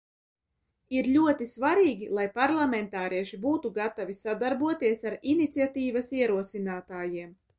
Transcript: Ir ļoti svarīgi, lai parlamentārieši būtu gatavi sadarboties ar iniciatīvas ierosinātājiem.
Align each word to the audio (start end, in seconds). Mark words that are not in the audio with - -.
Ir 0.99 1.09
ļoti 1.15 1.45
svarīgi, 1.51 2.07
lai 2.19 2.23
parlamentārieši 2.37 3.39
būtu 3.45 3.71
gatavi 3.77 4.17
sadarboties 4.23 5.07
ar 5.13 5.19
iniciatīvas 5.35 6.13
ierosinātājiem. 6.23 7.33